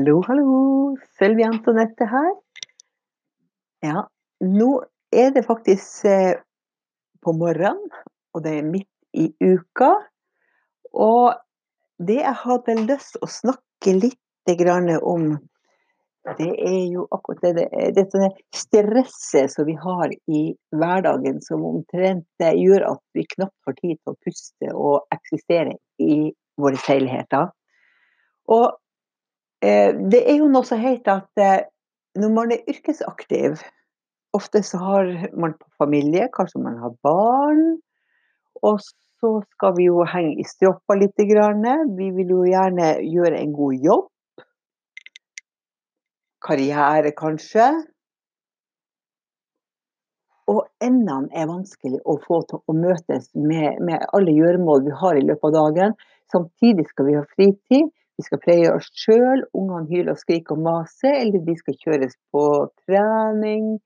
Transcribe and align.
Hallo, 0.00 0.22
hallo. 0.24 0.52
Sølvi 1.20 1.44
Antonette 1.44 2.06
her. 2.08 2.30
Ja, 3.84 4.06
nå 4.40 4.68
er 5.12 5.34
det 5.34 5.42
faktisk 5.44 6.06
eh, 6.08 6.38
på 7.20 7.34
morgenen, 7.36 7.92
og 8.32 8.40
det 8.46 8.54
er 8.56 8.70
midt 8.70 8.88
i 9.12 9.26
uka. 9.44 9.90
Og 10.96 11.36
det 12.00 12.22
jeg 12.22 12.40
hadde 12.46 12.78
lyst 12.86 13.20
å 13.20 13.28
snakke 13.28 13.92
litt 13.98 14.16
om, 15.04 15.28
det 16.40 16.48
er 16.48 16.82
jo 16.88 17.04
akkurat 17.12 17.44
det, 17.44 17.68
det, 17.92 18.08
det 18.16 18.32
stresset 18.56 19.52
som 19.52 19.68
vi 19.68 19.76
har 19.76 20.08
i 20.24 20.44
hverdagen, 20.72 21.44
som 21.44 21.68
omtrent 21.68 22.24
gjør 22.40 22.94
at 22.94 23.04
vi 23.12 23.28
knapt 23.36 23.68
har 23.68 23.76
tid 23.84 24.00
til 24.00 24.16
å 24.16 24.20
puste 24.24 24.72
og 24.72 25.02
eksistere 25.12 25.76
i 26.00 26.32
våre 26.56 26.80
leiligheter. 26.88 27.52
Og 28.48 28.72
det 29.62 30.24
er 30.26 30.40
jo 30.40 30.48
noe 30.50 30.66
som 30.66 30.80
heter 30.82 31.22
at 31.22 31.42
eh, 31.42 31.68
når 32.18 32.32
man 32.34 32.52
er 32.52 32.66
yrkesaktiv, 32.68 33.62
ofte 34.36 34.62
så 34.66 34.80
har 34.80 35.12
man 35.38 35.54
familie, 35.78 36.28
kanskje 36.34 36.62
man 36.64 36.80
har 36.82 36.96
barn. 37.04 37.78
Og 38.62 38.80
så 38.82 39.30
skal 39.54 39.76
vi 39.76 39.86
jo 39.86 40.02
henge 40.08 40.34
i 40.40 40.46
stroppa 40.48 40.96
litt. 40.98 41.14
Vi 41.16 42.10
vil 42.16 42.34
jo 42.34 42.42
gjerne 42.48 42.96
gjøre 43.06 43.38
en 43.38 43.54
god 43.56 43.86
jobb. 43.86 44.08
Karriere, 46.42 47.14
kanskje. 47.16 47.70
Og 50.50 50.64
endene 50.82 51.30
er 51.38 51.46
vanskelig 51.48 52.02
å 52.02 52.18
få 52.26 52.42
til 52.50 52.60
å 52.66 52.74
møtes 52.74 53.30
med, 53.38 53.78
med 53.78 54.02
alle 54.12 54.34
gjøremål 54.34 54.88
vi 54.88 54.96
har 55.00 55.16
i 55.16 55.26
løpet 55.28 55.48
av 55.48 55.54
dagen. 55.54 55.94
Samtidig 56.34 56.88
skal 56.90 57.08
vi 57.08 57.18
ha 57.20 57.22
fritid. 57.36 57.92
Vi 58.18 58.26
skal 58.26 58.40
pleie 58.42 58.72
oss 58.72 58.90
sjøl. 58.96 59.44
Ungene 59.56 59.88
hyler 59.90 60.14
og 60.14 60.20
skriker 60.20 60.56
og 60.56 60.64
maser, 60.66 61.16
eller 61.22 61.42
de 61.46 61.56
skal 61.58 61.78
kjøres 61.80 62.16
på 62.34 62.44
trening. 62.84 63.76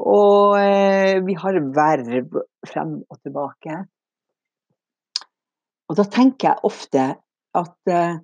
Og 0.00 0.56
eh, 0.58 1.20
vi 1.22 1.36
har 1.38 1.60
verv 1.76 2.40
frem 2.66 2.96
og 3.06 3.20
tilbake. 3.22 3.78
Og 5.88 5.98
da 6.00 6.06
tenker 6.10 6.50
jeg 6.50 6.66
ofte 6.66 7.06
at 7.54 7.92
eh, 7.92 8.18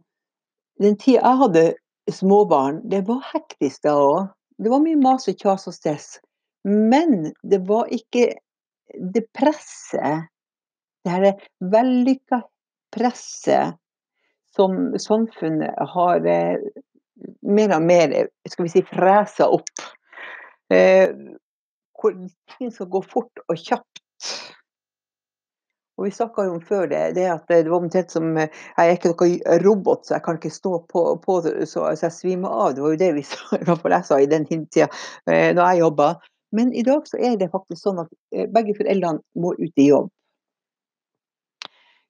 den 0.81 0.99
tida 0.99 1.21
jeg 1.21 1.41
hadde 1.45 1.65
småbarn, 2.11 2.81
det 2.91 3.05
var 3.07 3.23
hektisk 3.31 3.85
da 3.87 3.95
òg. 4.01 4.31
Det 4.61 4.73
var 4.73 4.83
mye 4.83 4.99
mas 5.01 5.29
og 5.31 5.39
kjas 5.41 5.69
og 5.71 5.77
stress. 5.77 6.09
Men 6.67 7.31
det 7.47 7.63
var 7.69 7.89
ikke 7.95 8.33
det 9.15 9.23
presset, 9.37 10.27
det 11.05 11.13
her 11.15 11.45
vellykka 11.73 12.43
presset 12.93 13.79
som 14.57 14.79
samfunnet 14.99 15.91
har 15.95 16.27
eh, 16.27 16.59
mer 17.43 17.77
og 17.77 17.85
mer 17.87 18.15
skal 18.49 18.67
vi 18.67 18.73
si, 18.73 18.83
fresa 18.87 19.49
opp. 19.53 19.85
Eh, 20.73 21.11
hvor 22.01 22.17
ting 22.57 22.73
skal 22.73 22.89
gå 22.91 23.03
fort 23.05 23.43
og 23.49 23.59
kjapt. 23.59 24.03
Og 26.01 26.07
vi 26.07 26.15
snakka 26.17 26.47
om 26.49 26.63
før 26.65 26.87
det, 26.89 27.01
det 27.19 27.27
at 27.29 27.43
det 27.53 27.69
var 27.69 27.83
omtrent 27.83 28.13
som 28.15 28.31
Jeg 28.39 28.49
er 28.79 28.95
ikke 28.95 29.11
noen 29.13 29.59
robot, 29.67 30.07
så 30.07 30.15
jeg 30.15 30.25
kan 30.25 30.39
ikke 30.39 30.53
stå 30.55 30.79
på, 30.89 31.03
på 31.21 31.35
så, 31.45 31.91
jeg 31.93 32.15
svimer 32.17 32.49
av. 32.49 32.73
Det 32.75 32.85
var 32.85 32.95
jo 32.95 33.01
det 33.03 33.11
vi 33.19 33.25
sa, 34.09 34.21
i 34.21 34.31
den 34.31 34.47
tida 34.49 34.89
eh, 35.29 35.51
da 35.57 35.69
jeg 35.69 35.83
jobba. 35.83 36.15
Men 36.57 36.73
i 36.73 36.83
dag 36.83 37.05
så 37.07 37.21
er 37.21 37.37
det 37.37 37.51
faktisk 37.53 37.83
sånn 37.85 38.01
at 38.01 38.09
eh, 38.33 38.49
begge 38.49 38.75
foreldrene 38.79 39.21
må 39.37 39.53
ut 39.59 39.77
i 39.77 39.91
jobb. 39.91 40.09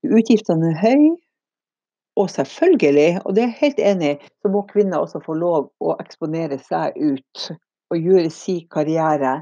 Utgiftene 0.06 0.70
er 0.70 0.78
høye. 0.84 1.10
Og 2.18 2.30
selvfølgelig, 2.30 3.20
og 3.24 3.34
det 3.34 3.42
er 3.42 3.48
jeg 3.48 3.60
helt 3.60 3.80
enig 3.92 4.10
i, 4.10 4.30
så 4.42 4.50
må 4.50 4.64
kvinner 4.68 4.98
også 4.98 5.22
få 5.24 5.36
lov 5.38 5.70
å 5.80 5.94
eksponere 6.02 6.58
seg 6.62 6.96
ut 6.98 7.44
og 7.90 8.08
gjøre 8.08 8.30
sin 8.34 8.66
karriere. 8.70 9.40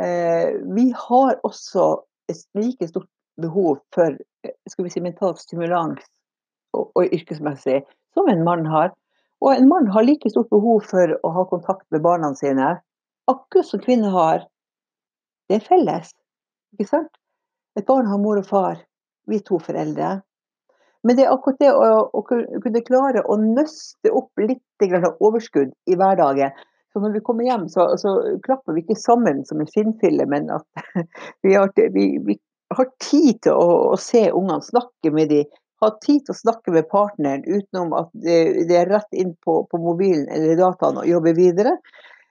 Eh, 0.00 0.54
vi 0.76 0.86
har 0.96 1.40
også 1.42 1.88
et 2.30 2.44
like 2.56 2.88
stort 2.88 3.10
behov 3.40 3.82
for 3.94 4.16
skal 4.68 4.86
vi 4.86 4.92
si, 4.92 5.02
mental 5.02 5.36
stimulans 5.38 6.00
og, 6.72 6.90
og 6.94 7.12
yrkesmessig 7.12 7.82
som 8.14 8.28
en 8.30 8.44
mann 8.46 8.66
har. 8.66 8.92
Og 9.42 9.56
en 9.56 9.68
mann 9.68 9.88
har 9.90 10.06
like 10.06 10.30
stort 10.30 10.50
behov 10.54 10.84
for 10.90 11.16
å 11.22 11.34
ha 11.34 11.44
kontakt 11.50 11.84
med 11.90 12.04
barna 12.04 12.30
sine, 12.38 12.76
akkurat 13.30 13.66
som 13.66 13.82
kvinner 13.82 14.14
har. 14.14 14.44
Det 15.50 15.58
er 15.58 15.66
felles, 15.66 16.12
ikke 16.74 16.88
sant? 16.88 17.10
Et 17.78 17.86
barn 17.86 18.06
har 18.06 18.20
mor 18.22 18.38
og 18.38 18.46
far, 18.46 18.78
vi 19.26 19.40
er 19.40 19.46
to 19.46 19.58
foreldre. 19.62 20.20
Men 21.02 21.18
det 21.18 21.24
er 21.26 21.32
akkurat 21.34 21.58
det 21.58 21.72
å, 21.74 21.86
å 22.14 22.20
kunne 22.26 22.84
klare 22.86 23.24
å 23.26 23.38
nøste 23.40 24.12
opp 24.14 24.38
litt 24.38 24.62
overskudd 25.18 25.72
i 25.90 25.96
hverdagen. 25.98 26.54
Så 26.92 27.00
når 27.00 27.16
vi 27.16 27.22
kommer 27.24 27.46
hjem, 27.46 27.68
så, 27.72 27.88
så 27.98 28.12
klapper 28.44 28.76
vi 28.76 28.84
ikke 28.84 28.98
sammen 29.00 29.42
som 29.48 29.62
en 29.62 29.70
skinnfille, 29.70 30.26
men 30.28 30.50
at 30.52 30.84
vi 31.46 31.56
har, 31.56 31.72
vi, 31.74 32.06
vi 32.22 32.36
har 32.76 32.90
tid 33.00 33.40
til 33.46 33.56
å, 33.56 33.94
å 33.94 33.98
se 34.00 34.26
ungene, 34.30 34.60
snakke 34.64 35.12
med 35.14 35.32
dem. 35.32 35.58
Ha 35.82 35.88
tid 36.04 36.20
til 36.26 36.34
å 36.34 36.38
snakke 36.38 36.74
med 36.76 36.86
partneren 36.92 37.42
utenom 37.42 37.90
at 37.98 38.12
det, 38.14 38.36
det 38.68 38.76
er 38.78 38.92
rett 38.92 39.18
inn 39.18 39.32
på, 39.42 39.64
på, 39.66 39.80
mobilen 39.82 40.28
eller 40.30 40.54
dataen 40.60 41.00
og 41.00 41.08
jobbe 41.08 41.32
videre. 41.34 41.74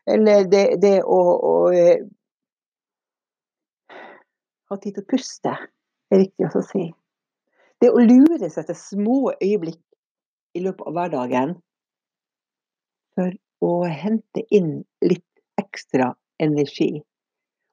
Eller 0.08 0.46
det, 0.48 0.64
det 0.82 0.94
å, 1.04 1.20
å 1.50 1.56
eh, 1.76 2.06
ha 4.72 4.80
tid 4.80 4.96
til 4.96 5.04
å 5.04 5.10
puste, 5.12 5.58
er 6.12 6.24
riktig 6.24 6.48
å 6.48 6.64
si. 6.64 6.86
Det 7.82 7.90
å 7.90 8.02
lure 8.02 8.50
seg 8.54 8.68
til 8.68 8.78
små 8.78 9.18
øyeblikk 9.42 9.82
i 10.58 10.62
løpet 10.66 10.88
av 10.88 10.98
hverdagen 10.98 11.54
for 13.16 13.34
å 13.66 13.72
hente 13.90 14.44
inn 14.54 14.82
litt 15.06 15.26
ekstra 15.62 16.12
energi. 16.42 17.02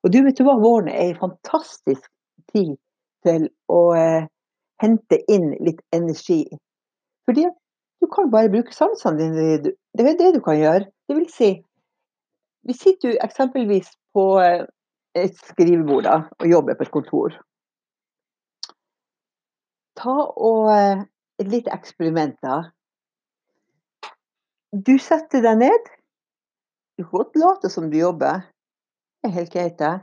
Og 0.05 0.13
du 0.15 0.21
vet 0.25 0.41
hva, 0.45 0.57
våren 0.61 0.89
er 0.93 1.11
en 1.11 1.21
fantastisk 1.21 2.09
tid 2.55 2.77
til 3.27 3.49
å 3.73 3.83
eh, 3.99 4.29
hente 4.81 5.19
inn 5.29 5.51
litt 5.65 5.81
energi. 5.95 6.45
Fordi 7.29 7.49
du 8.01 8.09
kan 8.13 8.31
bare 8.33 8.53
bruke 8.53 8.73
sansene 8.73 9.19
dine. 9.19 9.75
Det 9.93 10.07
er 10.07 10.19
det 10.21 10.33
du 10.37 10.41
kan 10.45 10.57
gjøre. 10.57 10.87
Det 11.09 11.17
vil 11.19 11.29
si, 11.33 11.51
vi 12.65 12.77
sitter 12.77 13.13
jo 13.13 13.21
eksempelvis 13.25 13.91
på 14.17 14.25
eh, 14.45 14.65
et 15.19 15.37
skrivebord 15.51 16.07
da, 16.07 16.23
og 16.39 16.49
jobber 16.49 16.79
på 16.79 16.87
et 16.87 16.95
kontor 16.95 17.37
ta 19.99 20.17
og 20.31 20.71
eh, 20.73 21.05
et 21.43 21.51
lite 21.51 21.73
eksperiment, 21.75 22.37
da. 22.43 22.63
Du 24.73 24.97
setter 25.01 25.43
deg 25.45 25.63
ned. 25.63 25.93
Du 26.99 27.05
kan 27.05 27.23
godt 27.23 27.39
late 27.41 27.71
som 27.73 27.89
du 27.91 27.99
jobber. 27.99 28.43
Det 29.23 29.31
er 29.31 29.37
helt 29.39 29.53
greit, 29.55 29.79
det. 29.79 29.95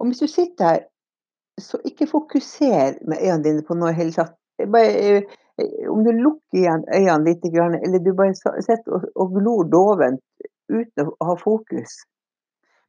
Og 0.00 0.08
hvis 0.08 0.22
du 0.24 0.26
sitter 0.30 0.68
her, 0.68 0.82
så 1.60 1.78
ikke 1.84 2.08
fokuser 2.08 2.96
med 3.06 3.20
øynene 3.20 3.44
dine 3.44 3.64
på 3.66 3.76
noe 3.76 3.92
i 3.92 3.98
hele 3.98 4.14
tatt. 4.16 4.34
Eh, 4.58 5.22
om 5.92 6.00
du 6.04 6.10
lukker 6.16 6.58
igjen 6.58 6.84
øynene 6.88 7.28
litt, 7.28 7.44
eller 7.44 8.00
du 8.00 8.14
bare 8.16 8.34
sitter 8.34 9.04
og 9.14 9.36
glor 9.36 9.68
dovent 9.68 10.22
uten 10.72 11.12
å 11.12 11.28
ha 11.28 11.36
fokus. 11.38 12.00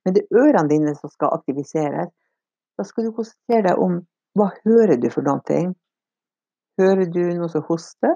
Men 0.03 0.15
det 0.15 0.23
er 0.23 0.41
ørene 0.45 0.71
dine 0.71 0.95
som 0.95 1.11
skal 1.11 1.35
aktiviseres. 1.35 2.11
Da 2.77 2.87
skal 2.87 3.07
du 3.07 3.13
konsentrere 3.15 3.69
deg 3.69 3.83
om 3.83 3.99
hva 4.39 4.49
hører 4.63 4.97
du 4.97 5.09
for 5.13 5.25
noe. 5.27 5.59
Hører 6.81 7.05
du 7.13 7.21
noe 7.37 7.49
som 7.53 7.65
hoster? 7.67 8.15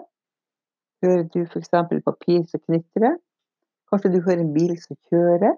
Hører 1.05 1.27
du 1.29 1.43
f.eks. 1.43 1.69
papir 2.05 2.45
som 2.49 2.61
knitrer? 2.65 3.19
Kanskje 3.91 4.11
du 4.15 4.21
hører 4.25 4.41
en 4.41 4.53
bil 4.55 4.73
som 4.81 4.97
kjører? 5.11 5.53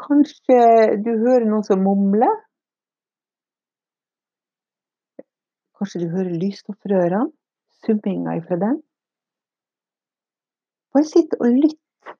Kanskje 0.00 0.60
du 1.04 1.10
hører 1.24 1.48
noen 1.48 1.66
som 1.66 1.82
mumler? 1.84 2.36
Kanskje 5.76 6.04
du 6.04 6.08
hører 6.14 6.38
lysstoffrørene? 6.38 7.32
Summinga 7.80 8.36
ifra 8.38 8.60
den? 8.60 8.78
Bare 10.92 11.08
sitt 11.08 11.34
og 11.40 11.48
lytt 11.48 12.14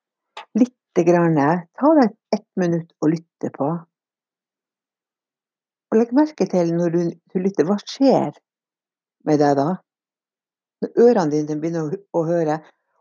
lite 0.56 1.04
grann. 1.06 1.38
Ta 1.76 1.94
deg 2.00 2.14
ett 2.34 2.48
minutt 2.60 2.94
og 3.00 3.12
lytte 3.14 3.50
på. 3.54 3.70
Og 5.90 5.98
legg 5.98 6.12
merke 6.14 6.46
til 6.50 6.70
når 6.76 6.94
du, 6.94 7.00
du 7.32 7.40
lytter, 7.42 7.66
hva 7.66 7.76
skjer 7.82 8.36
med 9.26 9.40
deg 9.42 9.56
da? 9.58 9.68
Når 10.80 11.02
ørene 11.04 11.32
dine 11.34 11.58
begynner 11.60 11.88
å, 11.90 12.00
å, 12.20 12.24
høre. 12.28 12.60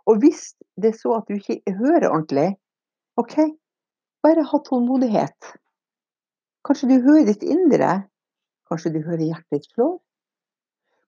Og 0.10 0.24
hvis 0.24 0.52
det 0.82 0.94
er 0.94 0.98
så 0.98 1.20
at 1.20 1.30
du 1.30 1.38
ikke 1.38 1.78
hører 1.78 2.10
ordentlig, 2.10 2.50
OK, 3.22 3.38
bare 4.26 4.46
ha 4.50 4.62
tålmodighet. 4.66 5.52
Kanskje 6.66 6.90
du 6.90 6.96
hører 7.06 7.30
ditt 7.30 7.46
indre. 7.46 7.92
Kanskje 8.70 8.94
du 8.98 9.04
hører 9.06 9.28
hjertet 9.28 9.60
ditt 9.60 9.70
slå. 9.70 9.92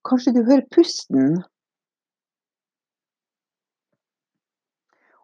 Kanskje 0.08 0.36
du 0.38 0.42
hører 0.46 0.64
pusten. 0.74 1.42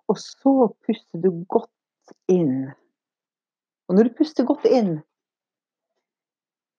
Og 0.07 0.19
så 0.21 0.55
puster 0.87 1.21
du 1.21 1.31
godt 1.51 2.15
inn. 2.31 2.71
Og 3.87 3.97
når 3.97 4.09
du 4.09 4.17
puster 4.19 4.47
godt 4.47 4.67
inn, 4.69 4.97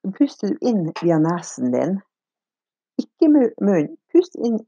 så 0.08 0.12
puster 0.16 0.48
du 0.48 0.56
inn 0.60 0.92
via 1.02 1.18
nesen 1.20 1.72
din. 1.72 1.98
Ikke 2.98 3.28
munnen. 3.28 3.96
Pust 4.12 4.36
inn 4.40 4.58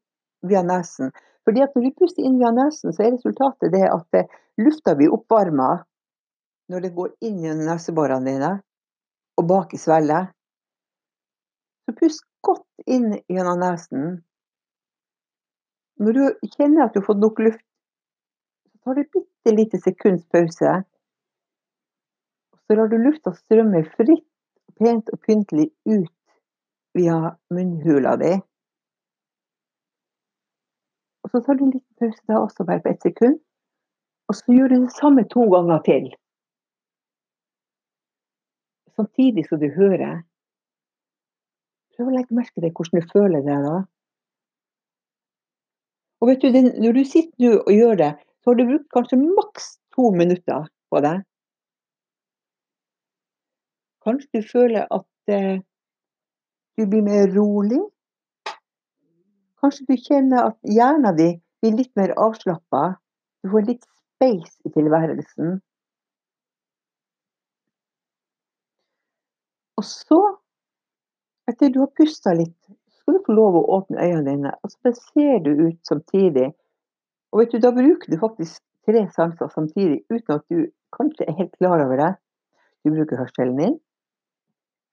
via 0.44 0.62
nesen. 0.62 1.12
Fordi 1.48 1.62
at 1.64 1.72
når 1.74 1.86
du 1.86 1.96
puster 1.96 2.26
inn 2.26 2.36
via 2.38 2.50
nesen, 2.52 2.92
så 2.92 3.06
er 3.06 3.14
resultatet 3.14 3.72
det 3.72 3.86
at 3.88 4.18
eh, 4.18 4.28
lufta 4.60 4.94
blir 4.98 5.14
oppvarma 5.16 5.78
når 6.70 6.84
det 6.84 6.92
går 6.94 7.14
inn 7.24 7.40
gjennom 7.42 7.70
neseborene 7.70 8.28
dine 8.28 8.50
og 9.40 9.48
bak 9.48 9.72
i 9.74 9.80
svelget. 9.80 10.30
Så 11.88 11.96
pust 11.96 12.26
godt 12.44 12.66
inn 12.86 13.14
gjennom 13.32 13.58
nesen. 13.64 14.20
Når 16.00 16.16
du 16.16 16.48
kjenner 16.52 16.84
at 16.84 16.94
du 16.94 17.00
har 17.00 17.08
fått 17.08 17.24
nok 17.24 17.40
luft, 17.42 17.64
så 18.68 18.84
tar 18.84 18.96
du 18.96 19.02
et 19.06 19.14
bitte 19.16 19.56
lite 19.56 19.80
sekunds 19.80 20.28
pause. 20.32 20.76
Så 22.60 22.76
lar 22.76 22.92
du 22.92 23.00
lufta 23.00 23.32
strømme 23.34 23.82
fritt, 23.96 24.29
pent 24.80 25.10
og 25.12 25.20
pyntelig 25.26 25.68
ut 25.86 26.14
via 26.96 27.18
munnhula 27.54 28.16
di. 28.20 28.32
Og 31.22 31.30
så 31.30 31.42
tar 31.44 31.58
du 31.58 31.66
en 31.66 31.74
liten 31.74 31.98
pause 32.00 32.24
da 32.26 32.40
også, 32.40 32.64
bare 32.64 32.82
på 32.82 32.90
ett 32.90 33.04
sekund. 33.04 33.38
Og 34.28 34.36
så 34.38 34.54
gjør 34.54 34.72
du 34.72 34.76
det 34.80 34.96
samme 34.96 35.26
to 35.28 35.44
ganger 35.52 35.82
til. 35.86 36.10
Samtidig 38.96 39.46
som 39.48 39.60
du 39.60 39.68
hører. 39.74 40.22
Prøv 41.96 42.10
å 42.10 42.14
legge 42.16 42.36
merke 42.36 42.62
til 42.62 42.72
hvordan 42.72 43.00
du 43.00 43.10
føler 43.12 43.44
det 43.46 43.58
da. 43.66 43.78
Og 46.20 46.28
vet 46.28 46.42
du, 46.42 46.48
Når 46.84 46.92
du 46.92 47.04
sitter 47.04 47.44
nå 47.44 47.52
og 47.60 47.72
gjør 47.72 47.96
det, 47.96 48.12
så 48.40 48.50
har 48.50 48.56
du 48.58 48.68
brukt 48.68 48.92
kanskje 48.94 49.20
maks 49.20 49.66
to 49.96 50.10
minutter 50.16 50.68
på 50.90 51.00
det. 51.04 51.16
Kanskje 54.04 54.40
du 54.40 54.46
føler 54.48 54.86
at 54.88 55.32
eh, 55.34 55.60
du 56.78 56.86
blir 56.88 57.02
mer 57.04 57.28
rolig. 57.36 57.80
Kanskje 59.60 59.84
du 59.90 59.96
kjenner 60.00 60.46
at 60.50 60.56
hjernen 60.64 61.16
din 61.18 61.40
blir 61.60 61.74
litt 61.82 61.92
mer 62.00 62.14
avslappa. 62.16 62.94
Du 63.44 63.50
får 63.52 63.66
litt 63.66 63.84
space 63.84 64.56
i 64.64 64.72
tilværelsen. 64.72 65.58
Og 69.80 69.84
så, 69.88 70.20
etter 71.48 71.72
du 71.72 71.82
har 71.82 71.92
pusta 71.96 72.32
litt, 72.36 72.56
skal 72.96 73.16
du 73.16 73.22
få 73.26 73.36
lov 73.36 73.60
å 73.60 73.66
åpne 73.76 74.00
øynene 74.00 74.24
dine. 74.30 74.54
Og 74.64 74.72
så 74.72 74.94
ser 74.96 75.44
du 75.44 75.52
ut 75.66 75.78
samtidig. 75.88 76.50
Og 77.32 77.42
vet 77.42 77.52
du, 77.52 77.60
da 77.60 77.72
bruker 77.76 78.12
du 78.12 78.16
faktisk 78.20 78.64
tre 78.88 79.04
sanser 79.12 79.52
samtidig 79.52 80.00
uten 80.08 80.38
at 80.38 80.44
du 80.48 80.66
kanskje 80.96 81.28
er 81.28 81.36
helt 81.36 81.52
klar 81.60 81.84
over 81.84 82.00
det. 82.00 82.10
Du 82.84 82.92
bruker 82.96 83.20
hørselen 83.20 83.60
din 83.60 83.78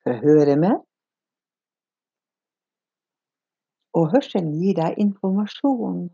for 0.07 0.15
å 0.15 0.23
høre 0.23 0.55
mer. 0.59 0.77
Og 3.97 4.11
hørselen 4.13 4.53
gir 4.61 4.77
deg 4.77 4.99
informasjon. 5.01 6.05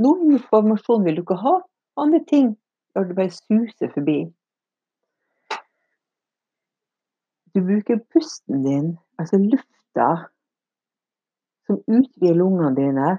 Noe 0.00 0.28
informasjon 0.38 1.04
vil 1.04 1.18
du 1.18 1.24
ikke 1.26 1.40
ha, 1.42 1.56
andre 2.00 2.22
ting 2.30 2.54
lar 2.96 3.08
du 3.08 3.16
bare 3.18 3.34
suse 3.34 3.90
forbi. 3.92 4.22
Du 7.50 7.60
bruker 7.66 7.98
pusten 8.14 8.62
din, 8.64 8.92
altså 9.18 9.40
lufta, 9.42 10.08
som 11.66 11.80
utvider 11.90 12.38
lungene 12.38 12.72
dine, 12.78 13.10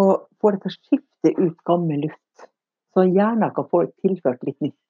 og 0.00 0.26
får 0.40 0.56
det 0.56 0.62
til 0.62 0.72
å 0.72 0.78
skifte 0.78 1.34
ut 1.36 1.58
gammel 1.68 2.06
luft, 2.08 2.46
så 2.96 3.04
hjernen 3.06 3.52
kan 3.54 3.68
få 3.68 3.84
tilført 4.00 4.42
litt 4.48 4.58
nytt. 4.64 4.81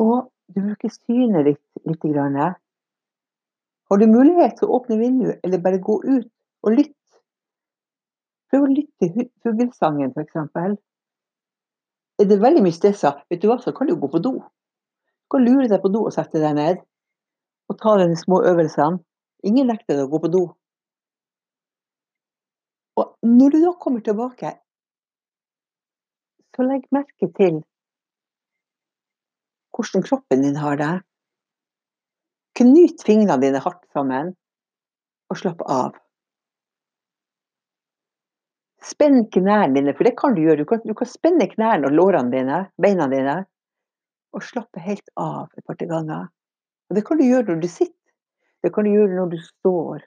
Og 0.00 0.30
du 0.50 0.60
bruker 0.64 0.92
synet 0.94 1.46
ditt 1.46 1.86
litt. 1.86 2.04
Grann. 2.12 2.38
Har 3.90 3.98
du 3.98 4.06
mulighet 4.06 4.56
til 4.58 4.68
å 4.68 4.78
åpne 4.78 4.98
vinduet, 5.00 5.40
eller 5.44 5.62
bare 5.62 5.82
gå 5.82 5.98
ut 6.04 6.28
og 6.64 6.76
lytte? 6.76 7.18
Prøv 8.50 8.66
å 8.66 8.70
lytte 8.70 9.10
til 9.10 9.28
fuglesangen, 9.44 10.14
f.eks. 10.14 10.38
Er 12.20 12.28
det 12.28 12.40
veldig 12.42 12.62
mye 12.64 12.76
stressa, 12.76 13.14
vet 13.30 13.42
du 13.42 13.48
hva, 13.50 13.58
så 13.62 13.72
kan 13.76 13.88
du 13.88 13.96
gå 13.98 14.10
på 14.10 14.22
do. 14.22 14.38
Du 14.40 15.36
kan 15.36 15.44
lure 15.46 15.68
deg 15.70 15.82
på 15.82 15.92
do 15.92 16.04
og 16.06 16.14
sette 16.14 16.42
deg 16.42 16.56
ned. 16.58 16.82
Og 17.70 17.78
ta 17.78 17.94
de 18.00 18.08
små 18.18 18.40
øvelsene. 18.50 18.98
Ingen 19.46 19.70
nekter 19.70 19.96
deg 19.96 20.08
å 20.08 20.12
gå 20.12 20.20
på 20.24 20.32
do. 20.32 20.42
Og 23.00 23.14
når 23.24 23.54
du 23.54 23.58
da 23.62 23.72
kommer 23.80 24.02
tilbake, 24.04 24.52
så 26.56 26.66
legg 26.66 26.88
merke 26.92 27.30
til 27.38 27.62
hvordan 29.80 30.06
kroppen 30.06 30.44
din 30.44 30.58
har 30.60 30.76
det. 30.80 30.92
Knyt 32.60 33.02
fingrene 33.06 33.40
dine 33.42 33.62
hardt 33.64 33.84
sammen, 33.94 34.34
og 35.30 35.38
slapp 35.38 35.62
av. 35.70 35.98
Spenn 38.84 39.26
knærne 39.32 39.76
dine, 39.76 39.94
for 39.96 40.08
det 40.08 40.16
kan 40.18 40.34
du 40.34 40.42
gjøre. 40.42 40.62
Du 40.62 40.68
kan, 40.68 40.82
du 40.84 40.94
kan 40.96 41.08
spenne 41.08 41.46
knærne 41.52 41.88
og 41.88 41.96
lårene 41.96 42.32
dine, 42.32 42.60
beina 42.80 43.06
dine, 43.12 43.36
og 44.34 44.44
slappe 44.46 44.82
helt 44.82 45.08
av 45.20 45.50
et 45.58 45.66
par 45.66 45.78
ganger. 45.80 46.30
Og 46.90 46.96
det 46.98 47.04
kan 47.06 47.20
du 47.20 47.26
gjøre 47.26 47.52
når 47.52 47.60
du 47.62 47.68
sitter. 47.70 47.96
Det 48.64 48.72
kan 48.74 48.84
du 48.84 48.92
gjøre 48.92 49.16
når 49.16 49.30
du 49.32 49.38
står. 49.42 50.02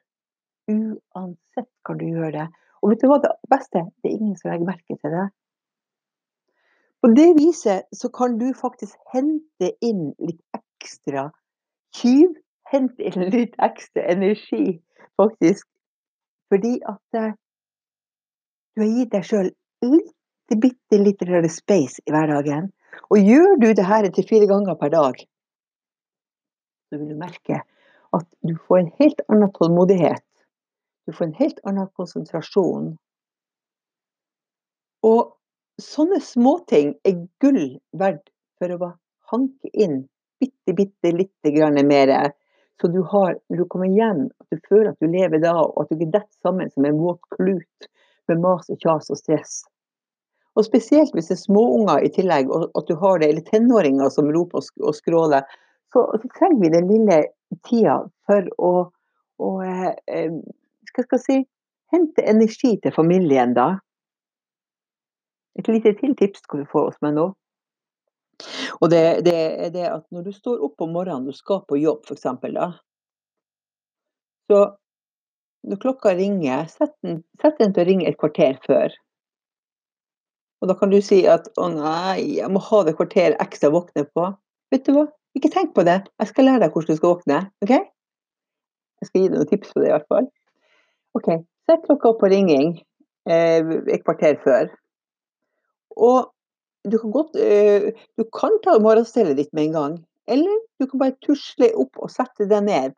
Uansett 0.73 1.69
kan 1.87 1.99
du 1.99 2.05
gjøre 2.09 2.33
det. 2.35 2.49
Og 2.83 2.91
vet 2.91 3.01
du 3.01 3.07
hva 3.09 3.19
det 3.23 3.31
beste? 3.51 3.85
Det 4.03 4.11
er 4.11 4.17
ingen 4.19 4.35
som 4.39 4.51
legger 4.51 4.67
merke 4.67 4.97
til 4.99 5.15
det. 5.15 5.27
På 7.03 7.09
det 7.11 7.33
viset 7.35 7.89
så 7.91 8.09
kan 8.09 8.37
du 8.39 8.53
faktisk 8.55 8.95
hente 9.11 9.73
inn 9.83 10.13
litt 10.23 10.39
ekstra 10.55 11.25
kyv. 11.99 12.31
Hente 12.71 13.03
inn 13.03 13.27
litt 13.35 13.57
ekstra 13.59 14.05
energi, 14.13 14.77
faktisk. 15.19 15.67
Fordi 16.47 16.77
at 16.87 17.19
eh, 17.19 17.35
du 18.75 18.85
har 18.85 18.93
gitt 19.01 19.11
deg 19.11 19.27
sjøl 19.27 19.51
litt, 19.83 20.15
bitte 20.63 21.01
litt 21.01 21.27
space 21.51 21.99
i 22.07 22.15
hverdagen. 22.15 22.71
Og 23.11 23.19
gjør 23.19 23.59
du 23.59 23.69
det 23.75 23.89
her 23.89 24.07
til 24.15 24.29
fire 24.29 24.47
ganger 24.47 24.79
per 24.79 24.95
dag, 24.95 25.19
så 26.87 26.99
vil 27.01 27.11
du 27.11 27.19
merke 27.19 27.63
at 28.15 28.27
du 28.47 28.55
får 28.67 28.79
en 28.79 28.91
helt 29.01 29.21
annen 29.27 29.51
tålmodighet. 29.59 30.23
Du 31.03 31.11
får 31.11 31.25
en 31.25 31.39
helt 31.41 31.63
annen 31.67 31.89
konsentrasjon. 31.97 32.93
Og 35.03 35.33
sånne 35.81 36.19
småting 36.21 36.93
er 37.07 37.25
gull 37.41 37.77
verdt 37.97 38.29
for 38.61 38.73
å 38.75 38.93
hanke 39.33 39.71
inn 39.73 40.03
bitte, 40.41 40.75
bitte 40.75 41.11
lite 41.15 41.53
grann 41.55 41.79
mer. 41.87 42.31
Så 42.81 42.89
du 42.91 43.01
har, 43.01 43.37
når 43.49 43.63
du 43.63 43.65
kommer 43.69 43.91
hjem, 43.91 44.25
at 44.41 44.47
du 44.49 44.59
føler 44.69 44.91
at 44.91 44.99
du 44.99 45.07
lever 45.07 45.41
da, 45.43 45.53
og 45.61 45.83
at 45.83 45.91
du 45.91 45.97
ikke 45.97 46.15
detter 46.17 46.39
sammen 46.41 46.71
som 46.73 46.85
en 46.85 46.99
våt 46.99 47.21
klut 47.35 47.89
med 48.27 48.41
mas 48.43 48.69
og 48.73 48.81
kjas 48.81 49.11
og 49.13 49.19
stress. 49.19 49.61
Og 50.53 50.65
spesielt 50.67 51.13
hvis 51.15 51.31
det 51.31 51.37
er 51.37 51.45
småunger 51.45 52.03
i 52.05 52.11
tillegg, 52.13 52.51
og 52.53 52.69
at 52.77 52.89
du 52.89 52.97
har 52.99 53.21
det, 53.21 53.29
eller 53.31 53.45
tenåringer 53.47 54.11
som 54.13 54.29
roper 54.33 54.61
og 54.61 54.97
skråler, 54.97 55.47
så, 55.93 56.05
så 56.17 56.33
trenger 56.37 56.61
vi 56.61 56.73
den 56.73 56.89
lille 56.89 57.21
tida 57.65 57.99
for 58.27 58.49
å, 58.57 58.73
å 59.41 59.49
eh, 59.65 60.29
hva 60.93 61.05
skal 61.05 61.17
jeg 61.17 61.25
si, 61.25 61.39
hente 61.93 62.25
energi 62.25 62.75
til 62.81 62.93
familien, 62.93 63.53
da. 63.57 63.75
Et 65.59 65.67
lite 65.69 65.93
til 65.99 66.15
tips 66.17 66.43
skal 66.45 66.63
du 66.63 66.69
få 66.69 66.87
hos 66.87 66.99
meg 67.05 67.15
nå. 67.17 67.29
Og 68.81 68.89
det, 68.89 69.03
det 69.27 69.35
er 69.35 69.73
det 69.73 69.85
at 69.89 70.05
når 70.11 70.25
du 70.27 70.31
står 70.33 70.63
opp 70.65 70.81
om 70.81 70.95
morgenen, 70.95 71.29
og 71.29 71.37
skal 71.37 71.61
på 71.69 71.77
jobb 71.79 72.07
f.eks., 72.07 72.25
da. 72.55 72.71
Så 74.49 74.61
når 75.63 75.79
klokka 75.79 76.15
ringer, 76.17 76.65
sett 76.71 76.95
den, 77.05 77.21
den 77.39 77.73
til 77.75 77.83
å 77.83 77.87
ringe 77.87 78.09
et 78.09 78.19
kvarter 78.19 78.57
før. 78.65 78.97
Og 80.63 80.71
da 80.71 80.75
kan 80.79 80.91
du 80.91 80.99
si 81.03 81.21
at 81.27 81.47
'å 81.59 81.69
nei, 81.71 82.39
jeg 82.39 82.49
må 82.51 82.59
ha 82.63 82.83
det 82.83 82.95
kvarteret 82.97 83.41
ekstra 83.43 83.69
å 83.69 83.77
våkne 83.77 84.05
på'. 84.15 84.33
Vet 84.71 84.85
du 84.87 84.93
hva, 84.95 85.07
ikke 85.37 85.51
tenk 85.53 85.73
på 85.75 85.83
det. 85.83 86.01
Jeg 86.19 86.27
skal 86.31 86.45
lære 86.49 86.63
deg 86.63 86.71
hvordan 86.73 86.95
du 86.95 86.99
skal 86.99 87.13
våkne. 87.15 87.39
ok? 87.63 87.73
Jeg 89.03 89.07
skal 89.07 89.21
gi 89.21 89.27
deg 89.27 89.37
noen 89.37 89.49
tips 89.49 89.73
på 89.73 89.81
det, 89.81 89.89
i 89.89 89.95
hvert 89.95 90.07
fall. 90.07 90.29
Ok, 91.13 91.27
Sett 91.63 91.85
klokka 91.87 92.09
opp 92.11 92.19
på 92.19 92.27
ringing 92.31 92.73
eh, 93.29 93.63
et 93.87 94.03
kvarter 94.03 94.35
før. 94.43 94.71
Og 95.95 96.31
du 96.83 96.97
kan 96.99 97.13
godt 97.15 97.37
eh, 97.39 97.93
Du 98.19 98.25
kan 98.35 98.57
ta 98.63 98.75
morgenstellet 98.81 99.37
ditt 99.39 99.53
med 99.53 99.69
en 99.69 99.77
gang. 99.77 99.95
Eller 100.27 100.59
du 100.79 100.87
kan 100.87 101.01
bare 101.01 101.17
tusle 101.23 101.69
opp 101.79 101.99
og 101.99 102.11
sette 102.11 102.47
deg 102.49 102.65
ned 102.67 102.95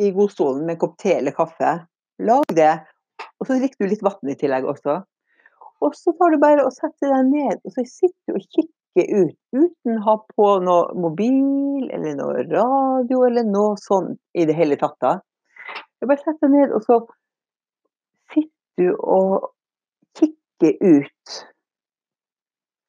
i 0.00 0.10
godstolen 0.16 0.64
med 0.64 0.76
en 0.76 0.82
kopp 0.82 0.96
te 1.00 1.14
eller 1.16 1.34
kaffe. 1.36 1.76
Lag 2.20 2.56
det. 2.56 2.72
Og 3.40 3.48
så 3.48 3.56
drikker 3.56 3.84
du 3.84 3.92
litt 3.92 4.04
vann 4.04 4.32
i 4.32 4.36
tillegg 4.38 4.68
også. 4.68 5.00
Og 5.80 5.96
så 5.96 6.12
tar 6.16 6.34
du 6.34 6.40
bare 6.40 6.64
og 6.66 6.74
setter 6.76 7.08
deg 7.08 7.30
ned, 7.30 7.60
og 7.64 7.72
så 7.72 7.84
sitter 7.88 8.34
du 8.34 8.36
og 8.36 8.48
kikker 8.56 9.06
ut 9.22 9.36
uten 9.56 9.96
å 9.96 10.02
ha 10.04 10.16
på 10.34 10.48
noe 10.66 10.96
mobil 10.98 11.86
eller 11.88 12.18
noe 12.18 12.44
radio 12.50 13.22
eller 13.28 13.48
noe 13.48 13.78
sånt 13.80 14.18
i 14.36 14.44
det 14.48 14.56
hele 14.58 14.76
tatt. 14.80 15.22
Du 16.00 16.08
bare 16.08 16.20
setter 16.20 16.48
deg 16.48 16.56
ned, 16.58 16.74
og 16.76 16.84
så 16.84 17.00
sitter 18.34 18.84
du 18.84 19.00
og 19.00 19.48
kikker 20.20 20.76
ut. 20.84 21.40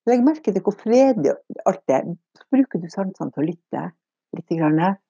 Legg 0.10 0.24
merke 0.26 0.54
til 0.54 0.64
hvor 0.66 0.76
fredelig 0.78 1.36
alt 1.70 1.94
er. 1.94 2.08
Så 2.38 2.48
bruker 2.54 2.82
du 2.82 2.88
sansene 2.90 3.34
til 3.34 3.44
å 3.44 3.48
lytte 3.50 3.84
litt. 4.38 5.02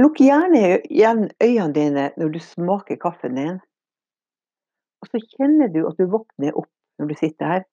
Lukk 0.00 0.20
gjerne 0.22 0.60
igjen 0.88 1.26
øynene 1.42 1.74
dine 1.76 2.04
når 2.20 2.30
du 2.36 2.38
smaker 2.44 3.00
kaffen 3.00 3.36
din. 3.36 3.58
Og 5.00 5.10
så 5.10 5.20
kjenner 5.34 5.72
du 5.72 5.82
at 5.88 5.98
du 5.98 6.06
våkner 6.12 6.56
opp 6.56 6.70
når 7.00 7.10
du 7.10 7.16
sitter 7.18 7.54
her. 7.54 7.66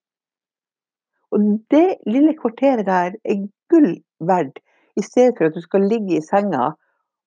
Og 1.36 1.44
det 1.72 2.00
lille 2.08 2.34
kvarteret 2.40 2.88
der 2.88 3.18
er 3.28 3.46
gull 3.72 3.98
verdt, 4.24 4.60
i 4.98 5.04
stedet 5.06 5.36
for 5.38 5.46
at 5.46 5.56
du 5.56 5.62
skal 5.62 5.84
ligge 5.86 6.18
i 6.18 6.26
senga 6.26 6.72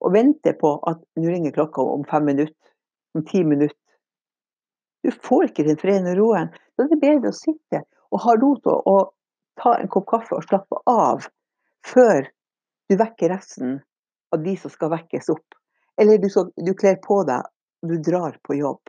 og 0.00 0.14
vente 0.16 0.54
på 0.58 0.72
at 0.90 0.98
nå 1.20 1.28
ringer 1.28 1.54
klokka 1.54 1.84
om 1.84 2.02
fem 2.08 2.24
minutter, 2.26 2.72
om 3.14 3.22
ti 3.28 3.44
minutter. 3.44 3.76
Du 5.04 5.12
får 5.12 5.50
ikke 5.50 5.68
den 5.68 5.78
freden 5.80 6.08
og 6.10 6.18
roen. 6.18 6.50
Da 6.74 6.84
er 6.84 6.90
det 6.90 7.00
bedre 7.04 7.30
å 7.30 7.36
sitte 7.36 7.84
og 8.10 8.22
ha 8.24 8.36
ro 8.38 8.54
til 8.62 8.76
å 8.90 8.96
ta 9.60 9.76
en 9.78 9.90
kopp 9.92 10.08
kaffe 10.10 10.36
og 10.38 10.46
slappe 10.46 10.80
av 10.90 11.26
før 11.86 12.28
du 12.90 12.96
vekker 12.98 13.32
resten 13.32 13.78
av 14.34 14.42
de 14.44 14.56
som 14.58 14.72
skal 14.72 14.92
vekkes 14.94 15.30
opp. 15.32 15.58
Eller 16.00 16.18
du, 16.18 16.28
så, 16.32 16.46
du 16.56 16.72
kler 16.74 16.98
på 17.04 17.22
deg 17.28 17.44
og 17.82 17.92
du 17.92 18.00
drar 18.04 18.36
på 18.46 18.56
jobb. 18.58 18.80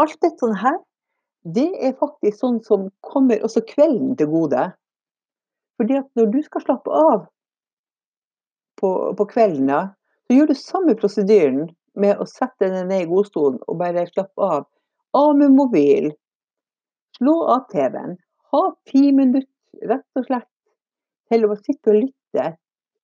Alt 0.00 0.16
dette 0.22 0.40
sånn 0.40 0.56
her, 0.56 0.78
det 1.42 1.68
er 1.82 1.98
faktisk 1.98 2.38
sånn 2.38 2.60
som 2.64 2.86
kommer 3.04 3.42
også 3.44 3.64
kvelden 3.66 4.14
til 4.18 4.30
gode. 4.30 4.70
Fordi 5.80 5.98
at 5.98 6.08
når 6.18 6.30
du 6.32 6.40
skal 6.46 6.64
slappe 6.64 6.94
av 6.94 7.26
på, 8.80 8.90
på 9.18 9.26
kvelden, 9.30 9.72
så 10.26 10.36
gjør 10.36 10.50
du 10.50 10.58
samme 10.58 10.96
prosedyren 10.98 11.66
med 11.98 12.20
å 12.22 12.26
sette 12.28 12.70
deg 12.70 12.86
ned 12.88 13.04
i 13.04 13.10
godstolen 13.10 13.60
og 13.66 13.80
bare 13.82 14.06
slappe 14.08 14.48
av. 14.56 14.68
Av 15.12 15.36
med 15.38 15.50
mobil. 15.50 16.12
Slå 17.16 17.34
av 17.44 17.66
TV-en. 17.72 18.16
Ha 18.52 18.62
ti 18.90 19.12
minutter 19.12 19.88
rett 19.88 20.20
og 20.20 20.24
slett 20.26 20.48
til 21.32 21.44
å 21.48 21.56
sitte 21.58 21.92
og 21.92 21.98
lytte 21.98 22.46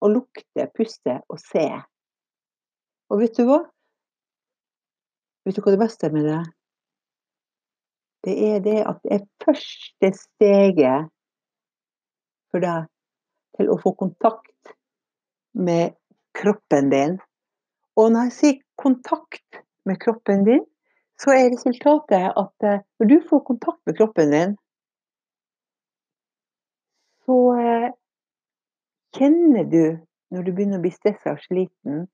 og 0.04 0.14
lukte, 0.14 0.68
puste 0.76 1.18
og 1.28 1.40
se. 1.42 1.66
Og 3.08 3.20
vet 3.22 3.36
du 3.36 3.44
hva? 3.48 3.58
Vet 5.44 5.56
du 5.56 5.62
hva 5.64 5.74
det 5.74 5.82
beste 5.82 6.08
er 6.08 6.14
med 6.16 6.28
det? 6.28 6.40
Det 8.26 8.34
er 8.48 8.64
det 8.64 8.78
at 8.88 8.98
det 9.04 9.14
er 9.18 9.28
første 9.44 10.12
steget 10.16 11.12
for 12.52 12.64
deg 12.64 12.88
til 13.58 13.70
å 13.72 13.78
få 13.80 13.94
kontakt 14.00 14.74
med 15.58 15.96
kroppen 16.36 16.90
din. 16.92 17.16
Og 17.98 18.12
når 18.14 18.28
jeg 18.28 18.36
sier 18.38 18.58
kontakt 18.78 19.62
med 19.88 20.00
kroppen 20.02 20.44
din, 20.46 20.64
så 21.18 21.34
er 21.34 21.50
resultatet 21.52 22.32
at 22.42 22.66
eh, 22.66 22.82
når 22.98 23.10
du 23.10 23.16
får 23.30 23.40
kontakt 23.50 23.80
med 23.86 23.96
kroppen 23.98 24.34
din, 24.34 24.52
så 27.26 27.38
eh, 27.58 27.88
kjenner 29.18 29.66
du 29.72 29.82
når 30.34 30.44
du 30.44 30.52
begynner 30.52 30.80
å 30.80 30.84
bli 30.84 30.92
stressa 30.94 31.34
og 31.34 31.42
sliten 31.44 32.06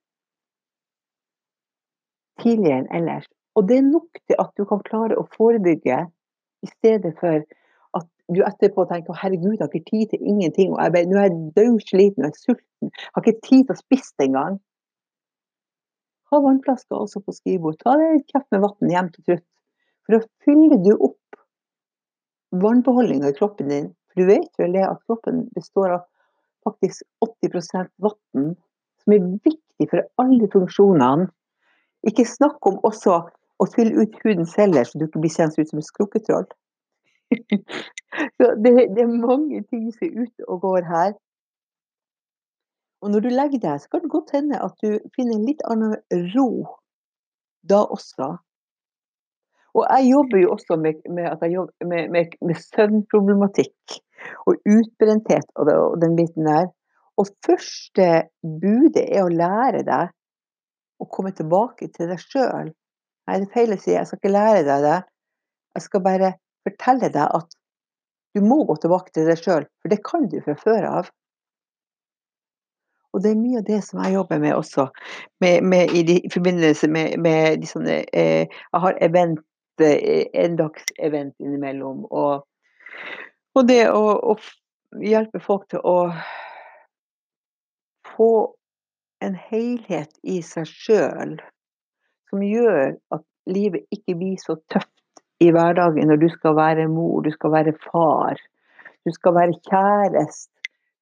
tidligere 2.42 2.84
enn 2.84 2.90
ellers. 2.98 3.28
Og 3.54 3.68
det 3.68 3.78
er 3.78 3.86
nok 3.86 4.18
til 4.26 4.40
at 4.42 4.50
du 4.58 4.64
kan 4.70 4.82
klare 4.86 5.18
å 5.18 5.28
forebygge, 5.36 6.00
i 6.64 6.68
stedet 6.70 7.12
for 7.20 7.42
at 7.98 8.06
du 8.32 8.40
etterpå 8.46 8.86
tenker 8.88 9.18
herregud, 9.20 9.58
jeg 9.58 9.62
har 9.62 9.74
ikke 9.74 9.90
tid 9.90 10.14
til 10.14 10.30
ingenting. 10.32 10.72
og 10.72 10.80
jeg, 10.80 11.10
Nå 11.10 11.18
er 11.20 11.26
jeg 11.28 11.50
dødsliten 11.58 12.24
og 12.24 12.30
jeg 12.30 12.40
sulten. 12.40 12.88
Jeg 12.88 13.12
har 13.14 13.26
ikke 13.26 13.46
tid 13.48 13.66
til 13.66 13.74
å 13.74 13.82
spise 13.82 14.26
engang. 14.26 14.56
Ha 16.34 16.40
vannflaska 16.42 16.98
også 16.98 17.20
på 17.22 17.32
skrivebordet. 17.36 17.84
Ta 17.84 17.94
deg 18.00 18.16
en 18.16 18.24
kjeft 18.32 18.48
med 18.50 18.64
vann 18.64 18.90
hjem 18.90 19.10
til 19.14 19.26
trutt. 19.28 19.44
For 20.04 20.16
da 20.16 20.26
fyller 20.44 20.80
du 20.82 20.90
opp 20.96 21.38
vannbeholdninga 22.64 23.30
i 23.30 23.36
kroppen 23.36 23.70
din. 23.70 23.86
For 24.10 24.22
du 24.22 24.30
vet 24.32 24.58
vel 24.58 24.74
det 24.74 24.82
at 24.88 25.02
kroppen 25.06 25.44
består 25.54 25.94
av 25.98 26.02
faktisk 26.66 27.04
80% 27.22 27.92
vann, 28.02 28.50
som 29.04 29.14
er 29.14 29.30
viktig 29.46 29.88
for 29.90 30.02
alle 30.22 30.50
funksjonene. 30.50 31.30
Ikke 32.08 32.26
snakk 32.28 32.66
om 32.68 32.80
også 32.84 33.20
å 33.62 33.68
fylle 33.70 34.02
ut 34.02 34.16
hudens 34.24 34.52
celler, 34.56 34.84
så 34.84 34.98
du 34.98 35.06
ikke 35.06 35.22
blir 35.22 35.32
kjent 35.32 35.56
ut 35.56 35.70
som 35.70 35.80
et 35.80 35.86
skrukketroll. 35.86 36.48
så 38.36 38.50
det, 38.60 38.74
det, 38.96 39.04
er 39.06 39.12
mange 39.12 39.62
ting 39.70 39.86
som 39.94 40.08
er 40.08 40.24
ute 40.24 40.48
og 40.48 40.64
går 40.66 40.88
her. 40.90 41.14
Og 43.04 43.12
når 43.12 43.20
du 43.20 43.30
legger 43.34 43.60
deg, 43.60 43.82
så 43.82 43.90
kan 43.92 44.00
det 44.00 44.12
godt 44.14 44.32
hende 44.32 44.58
at 44.64 44.80
du 44.80 44.96
finner 45.12 45.36
en 45.36 45.44
litt 45.44 45.60
annen 45.68 45.92
ro 46.32 46.48
da 47.68 47.82
også. 47.92 48.30
Og 49.74 49.82
jeg 49.90 50.08
jobber 50.08 50.40
jo 50.40 50.52
også 50.54 50.78
med, 50.80 51.02
med, 51.12 51.44
med, 51.84 52.36
med 52.40 52.60
søvnproblematikk 52.62 53.98
og 54.48 54.56
utbrenthet 54.56 55.44
og, 55.58 55.66
det, 55.68 55.74
og, 55.76 55.96
den 56.00 56.14
biten 56.16 56.48
der. 56.48 56.70
Og 57.20 57.28
første 57.44 58.06
budet 58.40 59.04
er 59.04 59.24
å 59.24 59.32
lære 59.32 59.82
deg 59.86 60.14
å 61.02 61.08
komme 61.10 61.34
tilbake 61.36 61.90
til 61.92 62.08
deg 62.08 62.22
sjøl. 62.22 62.70
Nei, 62.72 63.36
det 63.36 63.48
er 63.48 63.52
feil 63.52 63.74
å 63.74 63.80
si. 63.82 63.92
Jeg 63.92 64.08
skal 64.08 64.22
ikke 64.22 64.32
lære 64.32 64.64
deg 64.68 64.86
det. 64.86 64.96
Jeg 65.74 65.86
skal 65.88 66.04
bare 66.06 66.32
fortelle 66.64 67.10
deg 67.12 67.36
at 67.40 67.58
du 68.34 68.40
må 68.46 68.62
gå 68.66 68.78
tilbake 68.80 69.12
til 69.14 69.28
deg 69.28 69.38
sjøl, 69.42 69.68
for 69.82 69.92
det 69.92 70.00
kan 70.06 70.24
du 70.30 70.40
fra 70.46 70.56
før 70.58 70.88
av. 70.88 71.12
Og 73.14 73.22
det 73.22 73.30
er 73.30 73.38
mye 73.38 73.62
av 73.62 73.66
det 73.68 73.80
som 73.86 74.02
jeg 74.02 74.16
jobber 74.16 74.42
med 74.42 74.56
også, 74.58 74.88
med, 75.40 75.62
med, 75.62 75.94
i, 75.94 76.02
de, 76.02 76.18
i, 76.18 76.30
forbindelse 76.32 76.88
med, 76.90 77.18
med 77.22 77.60
de 77.62 77.68
sånne 77.70 78.00
eh, 78.10 78.46
Jeg 78.50 78.82
har 78.82 78.98
event 79.06 79.44
Eh, 79.80 80.26
endagsevent 80.32 81.34
innimellom. 81.38 82.04
Og, 82.04 82.44
og 83.58 83.66
det 83.66 83.88
å, 83.90 84.04
å, 84.30 84.36
hjelpe 85.02 85.40
folk 85.42 85.66
til 85.72 85.82
å 85.82 86.12
få 88.14 88.30
en 89.24 89.34
helhet 89.34 90.14
i 90.22 90.38
seg 90.46 90.70
sjøl 90.70 91.34
som 92.30 92.44
gjør 92.46 92.94
at 93.16 93.24
livet 93.50 93.82
ikke 93.90 94.14
blir 94.20 94.38
så 94.38 94.54
tøft 94.70 95.24
i 95.42 95.50
hverdagen 95.50 96.06
når 96.06 96.22
du 96.22 96.28
skal 96.36 96.54
være 96.54 96.86
mor, 96.92 97.24
du 97.26 97.34
skal 97.34 97.56
være 97.56 97.74
far, 97.82 98.38
du 99.02 99.10
skal 99.16 99.34
være 99.40 99.58
kjæreste. 99.66 100.53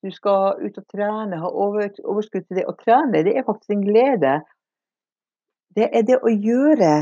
Du 0.02 0.10
skal 0.10 0.58
ut 0.58 0.78
og 0.78 0.86
trene, 0.90 1.38
ha 1.38 1.48
over, 1.48 1.90
overskudd 2.02 2.48
til 2.48 2.58
det. 2.58 2.66
Å 2.66 2.74
trene, 2.80 3.22
det 3.22 3.36
er 3.36 3.46
faktisk 3.46 3.76
en 3.76 3.84
glede. 3.86 4.38
Det 5.76 5.88
er 5.94 6.06
det 6.08 6.18
å 6.20 6.32
gjøre 6.32 6.94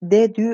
det 0.00 0.24
du 0.36 0.46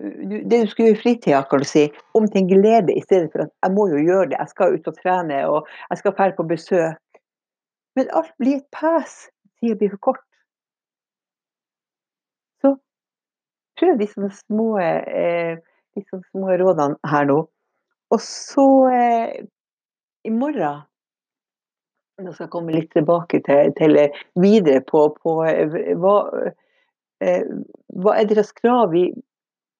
det 0.00 0.62
du 0.62 0.68
skal 0.70 0.86
gjøre 0.86 0.96
i 0.96 1.00
fritida, 1.02 1.42
kan 1.44 1.60
du 1.60 1.68
si, 1.68 1.82
om 2.16 2.24
til 2.24 2.40
en 2.40 2.48
glede 2.48 2.94
i 2.96 3.02
stedet 3.04 3.28
for 3.32 3.44
at 3.44 3.50
jeg 3.52 3.74
må 3.76 3.84
jo 3.90 4.00
gjøre 4.00 4.30
det, 4.30 4.38
jeg 4.38 4.52
skal 4.54 4.76
ut 4.76 4.88
og 4.88 4.96
trene 4.96 5.40
og 5.44 5.68
jeg 5.90 6.00
skal 6.00 6.14
dra 6.16 6.28
på 6.36 6.46
besøk. 6.48 7.20
Men 7.98 8.12
alt 8.16 8.32
blir 8.40 8.60
et 8.62 8.68
pes, 8.72 9.16
tida 9.60 9.76
blir 9.76 9.92
for 9.92 10.02
kort. 10.08 10.24
Så 12.64 12.72
prøv 13.80 14.00
disse 14.00 14.32
små, 14.38 14.70
eh, 14.80 15.60
disse 15.98 16.22
små 16.30 16.56
rådene 16.62 16.96
her 17.12 17.28
nå. 17.28 17.40
Og 18.10 18.20
så 18.24 18.66
eh, 18.94 19.44
i 20.24 20.30
morgen 20.30 20.86
Nå 22.20 22.34
skal 22.34 22.44
jeg 22.44 22.52
komme 22.52 22.74
litt 22.74 22.90
tilbake 22.92 23.40
til, 23.46 23.70
til 23.78 23.96
videre 24.36 24.82
på, 24.84 25.06
på 25.22 25.38
eh, 25.48 25.76
hva, 25.96 26.16
eh, 27.24 27.46
hva 27.96 28.16
er 28.20 28.26
deres 28.28 28.52
krav 28.52 28.90
vi 28.92 29.06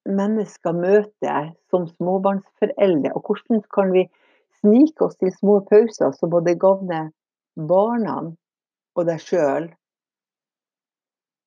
mennesker 0.08 0.72
møter 0.72 1.50
som 1.68 1.84
småbarnsforeldre, 1.90 3.12
og 3.12 3.28
hvordan 3.28 3.60
kan 3.76 3.92
vi 3.92 4.06
snike 4.62 5.04
oss 5.04 5.18
til 5.20 5.32
små 5.34 5.58
pauser 5.68 6.14
som 6.16 6.32
både 6.32 6.56
gagner 6.60 7.10
barna 7.68 8.16
og 8.96 9.06
deg 9.08 9.20
sjøl. 9.20 9.68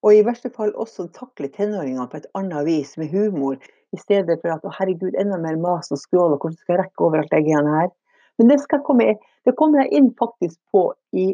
Og 0.03 0.13
i 0.13 0.23
verste 0.25 0.51
fall 0.53 0.73
også 0.75 1.07
takle 1.15 1.49
tenåringene 1.49 2.05
på 2.11 2.19
et 2.19 2.29
annet 2.37 2.67
vis, 2.67 2.93
med 2.99 3.13
humor, 3.13 3.57
i 3.93 3.99
stedet 4.01 4.39
for 4.41 4.53
at 4.55 4.65
å 4.65 4.73
herregud, 4.77 5.15
enda 5.19 5.37
mer 5.39 5.57
mas 5.61 5.91
og 5.93 6.01
skrål, 6.01 6.35
og 6.35 6.41
hvordan 6.43 6.59
skal 6.59 6.75
jeg 6.75 6.81
rekke 6.83 7.05
overalt 7.07 7.35
jeg 7.37 7.53
er 7.55 7.69
her? 7.77 7.91
Men 8.39 8.49
det, 8.49 8.59
komme, 8.85 9.13
det 9.45 9.55
kommer 9.57 9.83
jeg 9.83 9.99
inn 9.99 10.13
faktisk 10.19 10.59
på 10.73 10.87
i 11.13 11.31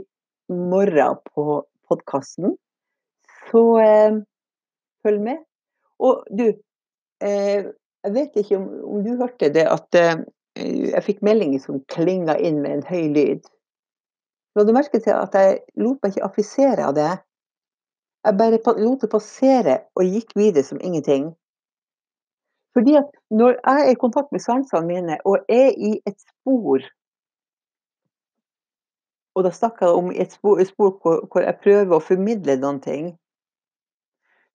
morgen 0.52 1.22
på 1.32 1.62
podkasten. 1.90 2.58
Så 3.50 3.62
eh, 3.82 4.18
følg 5.06 5.24
med. 5.24 5.46
Og 6.00 6.26
du, 6.32 6.52
Eh, 7.24 7.66
jeg 8.04 8.14
vet 8.16 8.38
ikke 8.40 8.58
om, 8.58 8.68
om, 8.84 9.00
du 9.04 9.16
hørte 9.20 9.52
det, 9.52 9.66
at 9.68 9.96
eh, 10.00 10.22
jeg 10.56 11.04
fikk 11.04 11.24
meldinger 11.26 11.60
som 11.64 11.82
klinga 11.92 12.38
inn 12.40 12.62
med 12.64 12.78
en 12.78 12.86
høy 12.88 13.10
lyd. 13.16 13.50
La 14.56 14.64
du 14.66 14.72
merke 14.76 15.02
til 15.04 15.14
at 15.16 15.36
jeg 15.36 15.60
lot 15.80 16.00
meg 16.02 16.16
ikke 16.16 16.30
affisere 16.30 16.88
av 16.88 16.96
det? 16.96 17.10
Jeg 18.26 18.40
bare 18.40 18.80
lot 18.80 19.04
det 19.04 19.12
passere 19.12 19.76
og 20.00 20.08
gikk 20.08 20.34
videre 20.40 20.66
som 20.68 20.80
ingenting. 20.82 21.30
Fordi 22.80 22.96
at 22.96 23.10
når 23.36 23.58
jeg 23.58 23.86
er 23.86 23.92
i 23.92 24.00
kontakt 24.00 24.32
med 24.32 24.40
sansene 24.40 24.88
mine 24.88 25.18
og 25.28 25.50
er 25.52 25.74
i 25.76 25.98
et 26.08 26.16
spor 26.16 26.86
Og 29.36 29.44
da 29.44 29.52
snakker 29.56 29.88
jeg 29.88 29.96
om 29.96 30.12
et 30.12 30.32
spor, 30.36 30.60
et 30.60 30.68
spor 30.68 30.94
hvor, 31.02 31.20
hvor, 31.32 31.44
jeg 31.44 31.60
prøver 31.64 31.96
å 31.96 32.04
formidle 32.04 32.56
noen 32.60 32.80
ting, 32.84 33.06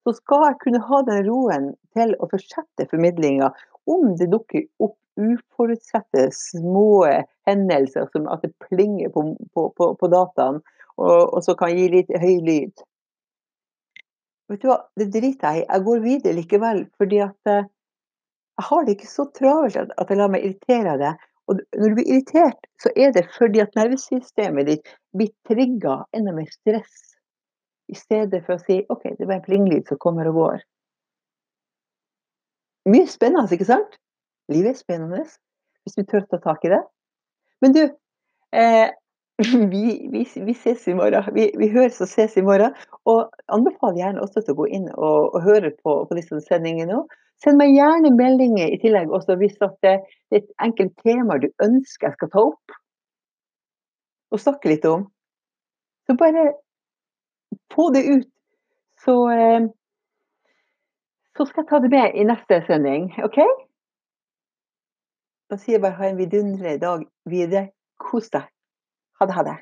så 0.05 0.13
skal 0.17 0.43
jeg 0.45 0.57
kunne 0.61 0.81
ha 0.89 0.99
den 1.07 1.23
roen 1.25 1.69
til 1.97 2.11
å 2.21 2.27
fortsette 2.29 2.85
formidlinga 2.91 3.49
om 3.89 4.11
det 4.19 4.27
dukker 4.33 4.65
opp 4.85 4.97
uforutsette 5.15 6.27
små 6.35 7.05
hendelser 7.47 8.09
som 8.11 8.27
at 8.29 8.43
det 8.45 8.51
plinger 8.67 9.13
på 9.15 9.23
på 9.55 9.69
på 9.77 9.93
på 10.01 10.11
dataen, 10.11 10.59
og 10.97 11.21
og 11.23 11.41
så 11.47 11.55
kan 11.61 11.73
gi 11.77 11.87
litt 11.93 12.11
høy 12.21 12.35
lyd. 12.49 12.85
Vet 14.51 14.61
du 14.61 14.69
hva, 14.69 14.81
det 14.99 15.09
driter 15.13 15.55
jeg 15.55 15.63
i, 15.63 15.69
jeg 15.71 15.85
går 15.87 16.05
videre 16.09 16.37
likevel 16.41 16.85
fordi 16.99 17.23
at 17.25 17.55
jeg 18.55 18.67
har 18.69 18.85
det 18.85 18.95
ikke 18.95 19.11
så 19.11 19.25
travelt 19.35 19.77
at 19.79 20.11
jeg 20.11 20.19
lar 20.19 20.31
meg 20.31 20.45
irritere 20.45 20.93
av 20.93 21.01
det, 21.01 21.13
og 21.45 21.59
når 21.77 21.91
du 21.91 21.97
blir 21.99 22.07
irritert 22.09 22.69
så 22.81 22.91
er 22.97 23.11
det 23.15 23.25
fordi 23.35 23.61
at 23.61 23.75
nervesystemet 23.77 24.69
ditt 24.69 24.93
blir 25.17 25.33
trigga 25.47 25.99
enda 26.15 26.33
mer 26.35 26.47
stress, 26.53 27.15
i 27.91 27.97
stedet 27.97 28.41
for 28.47 28.57
å 28.57 28.63
si 28.63 28.79
OK, 28.89 29.11
det 29.19 29.27
var 29.27 29.37
en 29.37 29.45
plinglyd 29.45 29.85
som 29.89 29.99
kommer 30.01 30.29
og 30.31 30.39
går. 30.39 30.63
Mye 32.89 33.09
spennende, 33.09 33.49
ikke 33.53 33.67
sant? 33.67 33.99
Livet 34.53 34.73
er 34.73 34.79
spennende 34.79 35.23
hvis 35.25 35.97
du 35.97 36.05
tør 36.05 36.23
å 36.23 36.29
ta 36.31 36.39
tak 36.41 36.65
i 36.65 36.71
det. 36.73 36.81
Men 37.61 37.75
du, 37.75 37.83
eh, 38.57 38.89
vi 39.71 40.07
vi 40.11 40.23
vi 40.45 40.53
ses 40.53 40.87
i 40.87 40.93
morgen. 40.93 41.23
Vi 41.35 41.49
vi 41.59 41.67
høres 41.73 41.99
og 42.01 42.07
ses 42.07 42.37
i 42.37 42.43
morgen, 42.45 42.75
og 43.05 43.33
anbefaler 43.51 43.99
gjerne 43.99 44.23
også 44.23 44.41
til 44.41 44.55
å 44.55 44.59
gå 44.61 44.67
inn 44.77 44.87
og 44.95 45.35
og 45.35 45.41
høre 45.43 45.71
på 45.83 45.95
på 46.07 46.17
disse 46.17 46.39
sendingene 46.47 47.01
òg. 47.01 47.15
Send 47.43 47.59
meg 47.59 47.73
gjerne 47.75 48.13
meldinger 48.15 48.71
i 48.71 48.79
tillegg 48.79 49.11
også 49.11 49.35
hvis 49.41 49.57
det 49.59 49.91
er 49.91 50.05
et 50.31 50.47
enkelt 50.63 50.93
tema 51.03 51.35
du 51.43 51.49
ønsker 51.63 52.07
jeg 52.07 52.15
skal 52.15 52.31
ta 52.31 52.45
opp 52.47 52.77
og 54.31 54.39
snakke 54.39 54.71
litt 54.71 54.87
om. 54.87 55.03
Så 56.07 56.15
bare 56.15 56.53
få 57.75 57.89
det 57.91 58.05
ut, 58.07 58.29
så 59.03 59.17
eh 59.31 59.67
så 61.35 61.43
skal 61.45 61.65
jeg 61.65 61.67
ta 61.69 61.79
det 61.83 61.91
med 61.91 62.13
i 62.15 62.23
neste 62.23 62.61
sending, 62.63 63.09
OK? 63.27 63.41
Da 65.51 65.57
sier 65.59 65.75
jeg 65.75 65.83
bare 65.83 65.99
ha 65.99 66.07
en 66.07 66.19
vidunderlig 66.21 66.77
dag 66.79 67.03
videre. 67.27 67.67
Kos 67.99 68.31
deg. 68.31 68.54
Ha 69.19 69.25
det, 69.25 69.33
ha 69.33 69.43
det. 69.43 69.57